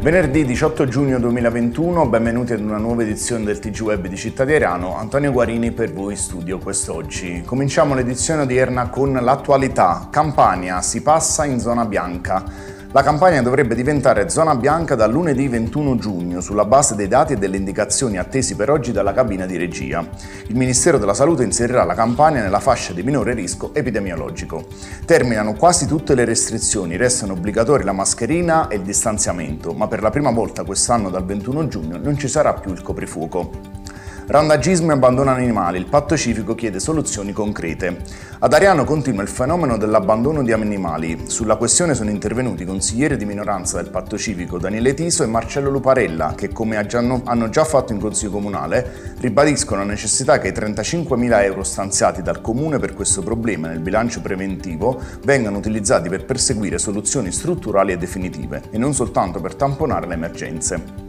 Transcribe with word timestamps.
Venerdì 0.00 0.44
18 0.44 0.86
giugno 0.86 1.18
2021, 1.18 2.06
benvenuti 2.06 2.52
ad 2.52 2.60
una 2.60 2.76
nuova 2.76 3.02
edizione 3.02 3.44
del 3.44 3.58
TG 3.58 3.80
Web 3.80 4.06
di 4.06 4.16
Città 4.16 4.44
di 4.44 4.52
Erano. 4.52 4.96
Antonio 4.96 5.32
Guarini 5.32 5.72
per 5.72 5.92
voi 5.92 6.12
in 6.12 6.18
studio 6.18 6.58
quest'oggi. 6.58 7.42
Cominciamo 7.44 7.94
l'edizione 7.94 8.42
odierna 8.42 8.90
con 8.90 9.12
l'attualità. 9.12 10.06
Campania 10.08 10.82
si 10.82 11.02
passa 11.02 11.46
in 11.46 11.58
zona 11.58 11.84
bianca. 11.84 12.44
La 12.92 13.02
campagna 13.02 13.42
dovrebbe 13.42 13.74
diventare 13.74 14.30
zona 14.30 14.54
bianca 14.54 14.94
dal 14.94 15.12
lunedì 15.12 15.46
21 15.46 15.98
giugno 15.98 16.40
sulla 16.40 16.64
base 16.64 16.94
dei 16.94 17.06
dati 17.06 17.34
e 17.34 17.36
delle 17.36 17.58
indicazioni 17.58 18.16
attesi 18.16 18.56
per 18.56 18.70
oggi 18.70 18.92
dalla 18.92 19.12
cabina 19.12 19.44
di 19.44 19.58
regia. 19.58 20.08
Il 20.46 20.56
Ministero 20.56 20.96
della 20.96 21.12
Salute 21.12 21.42
inserirà 21.42 21.84
la 21.84 21.92
campagna 21.92 22.40
nella 22.40 22.60
fascia 22.60 22.94
di 22.94 23.02
minore 23.02 23.34
rischio 23.34 23.74
epidemiologico. 23.74 24.64
Terminano 25.04 25.52
quasi 25.52 25.86
tutte 25.86 26.14
le 26.14 26.24
restrizioni, 26.24 26.96
restano 26.96 27.34
obbligatori 27.34 27.84
la 27.84 27.92
mascherina 27.92 28.68
e 28.68 28.76
il 28.76 28.82
distanziamento, 28.82 29.74
ma 29.74 29.86
per 29.86 30.00
la 30.00 30.08
prima 30.08 30.30
volta 30.30 30.64
quest'anno 30.64 31.10
dal 31.10 31.26
21 31.26 31.68
giugno 31.68 31.98
non 31.98 32.16
ci 32.16 32.26
sarà 32.26 32.54
più 32.54 32.72
il 32.72 32.80
coprifuoco. 32.80 33.77
Randagismo 34.30 34.90
e 34.90 34.92
abbandono 34.92 35.30
animali. 35.30 35.78
Il 35.78 35.86
patto 35.86 36.14
civico 36.14 36.54
chiede 36.54 36.80
soluzioni 36.80 37.32
concrete. 37.32 37.96
Ad 38.40 38.52
Ariano 38.52 38.84
continua 38.84 39.22
il 39.22 39.28
fenomeno 39.28 39.78
dell'abbandono 39.78 40.42
di 40.42 40.52
animali. 40.52 41.22
Sulla 41.28 41.56
questione 41.56 41.94
sono 41.94 42.10
intervenuti 42.10 42.66
consiglieri 42.66 43.16
di 43.16 43.24
minoranza 43.24 43.80
del 43.80 43.90
patto 43.90 44.18
civico 44.18 44.58
Daniele 44.58 44.92
Tiso 44.92 45.22
e 45.22 45.26
Marcello 45.26 45.70
Luparella, 45.70 46.34
che 46.36 46.50
come 46.50 46.76
hanno 46.76 47.48
già 47.48 47.64
fatto 47.64 47.94
in 47.94 48.00
Consiglio 48.00 48.32
Comunale, 48.32 49.14
ribadiscono 49.18 49.80
la 49.80 49.86
necessità 49.86 50.38
che 50.38 50.48
i 50.48 50.52
35.000 50.52 51.42
euro 51.44 51.62
stanziati 51.62 52.20
dal 52.20 52.42
Comune 52.42 52.78
per 52.78 52.92
questo 52.92 53.22
problema 53.22 53.68
nel 53.68 53.80
bilancio 53.80 54.20
preventivo 54.20 55.00
vengano 55.24 55.56
utilizzati 55.56 56.10
per 56.10 56.26
perseguire 56.26 56.76
soluzioni 56.76 57.32
strutturali 57.32 57.92
e 57.92 57.96
definitive, 57.96 58.64
e 58.72 58.76
non 58.76 58.92
soltanto 58.92 59.40
per 59.40 59.54
tamponare 59.54 60.06
le 60.06 60.14
emergenze. 60.14 61.07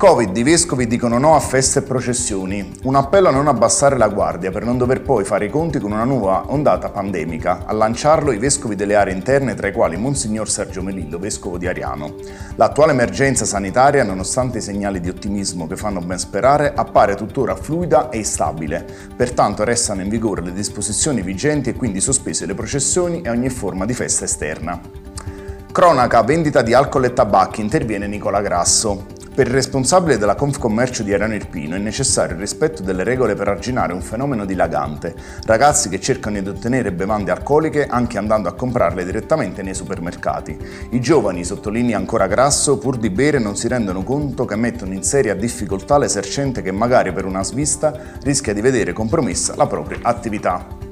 Covid, 0.00 0.34
i 0.34 0.42
vescovi 0.42 0.86
dicono 0.86 1.18
no 1.18 1.34
a 1.34 1.40
feste 1.40 1.80
e 1.80 1.82
processioni. 1.82 2.72
Un 2.84 2.94
appello 2.94 3.28
a 3.28 3.32
non 3.32 3.48
abbassare 3.48 3.98
la 3.98 4.08
guardia 4.08 4.50
per 4.50 4.64
non 4.64 4.78
dover 4.78 5.02
poi 5.02 5.24
fare 5.24 5.44
i 5.44 5.50
conti 5.50 5.78
con 5.78 5.92
una 5.92 6.04
nuova 6.04 6.44
ondata 6.46 6.88
pandemica. 6.88 7.64
A 7.66 7.74
lanciarlo 7.74 8.32
i 8.32 8.38
vescovi 8.38 8.76
delle 8.76 8.94
aree 8.94 9.12
interne, 9.12 9.54
tra 9.54 9.68
i 9.68 9.72
quali 9.74 9.98
Monsignor 9.98 10.48
Sergio 10.48 10.80
Melillo, 10.80 11.18
vescovo 11.18 11.58
di 11.58 11.66
Ariano. 11.66 12.14
L'attuale 12.54 12.92
emergenza 12.92 13.44
sanitaria, 13.44 14.02
nonostante 14.02 14.56
i 14.56 14.62
segnali 14.62 15.00
di 15.00 15.10
ottimismo 15.10 15.66
che 15.66 15.76
fanno 15.76 16.00
ben 16.00 16.18
sperare, 16.18 16.72
appare 16.74 17.14
tuttora 17.14 17.54
fluida 17.54 18.08
e 18.08 18.16
instabile. 18.16 18.86
Pertanto 19.14 19.64
restano 19.64 20.00
in 20.00 20.08
vigore 20.08 20.40
le 20.40 20.54
disposizioni 20.54 21.20
vigenti 21.20 21.68
e 21.68 21.74
quindi 21.74 22.00
sospese 22.00 22.46
le 22.46 22.54
processioni 22.54 23.20
e 23.20 23.28
ogni 23.28 23.50
forma 23.50 23.84
di 23.84 23.92
festa 23.92 24.24
esterna. 24.24 24.80
Cronaca, 25.70 26.22
vendita 26.22 26.62
di 26.62 26.72
alcol 26.72 27.04
e 27.04 27.12
tabacchi, 27.12 27.60
interviene 27.60 28.06
Nicola 28.06 28.40
Grasso. 28.40 29.18
Per 29.32 29.46
il 29.46 29.54
responsabile 29.54 30.18
della 30.18 30.34
Confcommercio 30.34 31.04
di 31.04 31.14
Arano 31.14 31.34
Irpino 31.34 31.76
è 31.76 31.78
necessario 31.78 32.34
il 32.34 32.40
rispetto 32.40 32.82
delle 32.82 33.04
regole 33.04 33.34
per 33.34 33.46
arginare 33.46 33.92
un 33.92 34.02
fenomeno 34.02 34.44
dilagante, 34.44 35.14
ragazzi 35.44 35.88
che 35.88 36.00
cercano 36.00 36.40
di 36.40 36.48
ottenere 36.48 36.90
bevande 36.90 37.30
alcoliche 37.30 37.86
anche 37.86 38.18
andando 38.18 38.48
a 38.48 38.54
comprarle 38.54 39.04
direttamente 39.04 39.62
nei 39.62 39.72
supermercati. 39.72 40.58
I 40.90 41.00
giovani, 41.00 41.44
sottolinea 41.44 41.96
ancora 41.96 42.26
Grasso, 42.26 42.78
pur 42.78 42.98
di 42.98 43.08
bere 43.08 43.38
non 43.38 43.54
si 43.56 43.68
rendono 43.68 44.02
conto 44.02 44.44
che 44.44 44.56
mettono 44.56 44.94
in 44.94 45.04
seria 45.04 45.36
difficoltà 45.36 45.96
l'esercente 45.96 46.60
che 46.60 46.72
magari 46.72 47.12
per 47.12 47.24
una 47.24 47.44
svista 47.44 47.94
rischia 48.22 48.52
di 48.52 48.60
vedere 48.60 48.92
compromessa 48.92 49.54
la 49.54 49.68
propria 49.68 50.00
attività. 50.02 50.89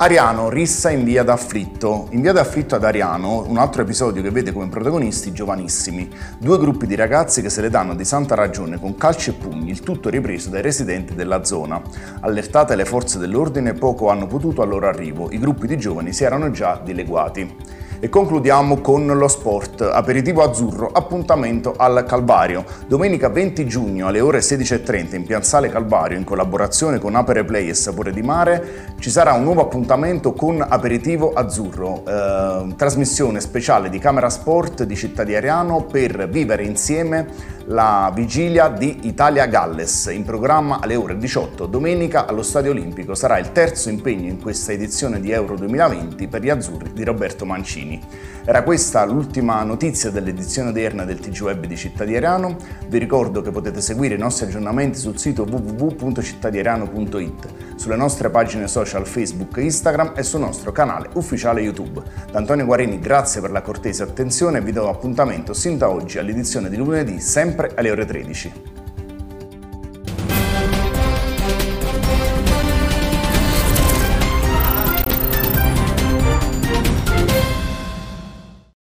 Ariano, 0.00 0.48
rissa 0.48 0.90
in 0.90 1.02
via 1.02 1.24
d'afflitto. 1.24 2.06
In 2.10 2.20
via 2.20 2.30
d'afflitto 2.30 2.76
ad 2.76 2.84
Ariano, 2.84 3.44
un 3.48 3.58
altro 3.58 3.82
episodio 3.82 4.22
che 4.22 4.30
vede 4.30 4.52
come 4.52 4.68
protagonisti 4.68 5.32
giovanissimi, 5.32 6.08
due 6.38 6.56
gruppi 6.56 6.86
di 6.86 6.94
ragazzi 6.94 7.42
che 7.42 7.50
se 7.50 7.60
le 7.62 7.68
danno 7.68 7.96
di 7.96 8.04
santa 8.04 8.36
ragione 8.36 8.78
con 8.78 8.94
calci 8.94 9.30
e 9.30 9.32
pugni, 9.32 9.70
il 9.70 9.80
tutto 9.80 10.08
ripreso 10.08 10.50
dai 10.50 10.62
residenti 10.62 11.16
della 11.16 11.42
zona. 11.42 11.82
Allertate 12.20 12.76
le 12.76 12.84
forze 12.84 13.18
dell'ordine, 13.18 13.74
poco 13.74 14.08
hanno 14.08 14.28
potuto 14.28 14.62
al 14.62 14.68
loro 14.68 14.86
arrivo, 14.86 15.32
i 15.32 15.38
gruppi 15.40 15.66
di 15.66 15.76
giovani 15.76 16.12
si 16.12 16.22
erano 16.22 16.52
già 16.52 16.80
dileguati. 16.80 17.56
E 18.00 18.08
concludiamo 18.08 18.76
con 18.80 19.06
lo 19.06 19.26
sport. 19.26 19.80
Aperitivo 19.80 20.44
azzurro, 20.44 20.88
appuntamento 20.92 21.74
al 21.76 22.04
Calvario. 22.06 22.64
Domenica 22.86 23.28
20 23.28 23.66
giugno 23.66 24.06
alle 24.06 24.20
ore 24.20 24.38
16.30 24.38 25.16
in 25.16 25.24
Piazzale 25.24 25.68
Calvario, 25.68 26.16
in 26.16 26.22
collaborazione 26.22 27.00
con 27.00 27.16
Apere 27.16 27.44
Play 27.44 27.68
e 27.68 27.74
Sapore 27.74 28.12
di 28.12 28.22
Mare, 28.22 28.94
ci 29.00 29.10
sarà 29.10 29.32
un 29.32 29.42
nuovo 29.42 29.62
appuntamento 29.62 30.32
con 30.32 30.64
Aperitivo 30.66 31.32
Azzurro, 31.32 32.04
eh, 32.06 32.74
trasmissione 32.76 33.40
speciale 33.40 33.90
di 33.90 33.98
Camera 33.98 34.30
Sport 34.30 34.84
di 34.84 34.94
Città 34.94 35.24
di 35.24 35.34
Ariano 35.34 35.82
per 35.82 36.28
vivere 36.28 36.62
insieme 36.62 37.56
la 37.70 38.10
vigilia 38.14 38.68
di 38.68 39.00
Italia-Galles 39.02 40.06
in 40.06 40.24
programma 40.24 40.80
alle 40.80 40.96
ore 40.96 41.18
18 41.18 41.66
domenica 41.66 42.24
allo 42.26 42.42
Stadio 42.42 42.70
Olimpico. 42.70 43.14
Sarà 43.14 43.36
il 43.38 43.52
terzo 43.52 43.90
impegno 43.90 44.26
in 44.28 44.40
questa 44.40 44.72
edizione 44.72 45.20
di 45.20 45.32
Euro 45.32 45.54
2020 45.56 46.28
per 46.28 46.42
gli 46.42 46.48
azzurri 46.48 46.94
di 46.94 47.04
Roberto 47.04 47.44
Mancini. 47.44 48.00
Era 48.44 48.62
questa 48.62 49.04
l'ultima 49.04 49.62
notizia 49.64 50.08
dell'edizione 50.08 50.70
odierna 50.70 51.04
del 51.04 51.20
TG 51.20 51.42
Web 51.42 51.66
di 51.66 51.76
Città 51.76 52.06
di 52.06 52.14
Erano. 52.14 52.56
Vi 52.86 52.96
ricordo 52.96 53.42
che 53.42 53.50
potete 53.50 53.82
seguire 53.82 54.14
i 54.14 54.18
nostri 54.18 54.46
aggiornamenti 54.46 54.98
sul 54.98 55.18
sito 55.18 55.42
www.cittadierano.it, 55.42 57.48
sulle 57.76 57.96
nostre 57.96 58.30
pagine 58.30 58.66
social 58.66 59.06
Facebook 59.06 59.58
e 59.58 59.64
Instagram 59.64 60.14
e 60.16 60.22
sul 60.22 60.40
nostro 60.40 60.72
canale 60.72 61.10
ufficiale 61.16 61.60
YouTube. 61.60 62.00
Da 62.32 62.38
Antonio 62.38 62.64
Guarini 62.64 62.98
grazie 62.98 63.42
per 63.42 63.50
la 63.50 63.60
cortese 63.60 64.02
attenzione 64.02 64.56
e 64.56 64.62
vi 64.62 64.72
do 64.72 64.88
appuntamento 64.88 65.52
sin 65.52 65.76
da 65.76 65.90
oggi 65.90 66.18
all'edizione 66.18 66.70
di 66.70 66.78
lunedì 66.78 67.20
sempre 67.58 67.74
alle 67.74 67.90
ore 67.90 68.04
13. 68.04 68.77